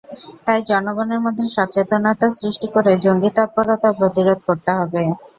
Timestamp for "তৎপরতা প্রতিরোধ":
3.37-4.39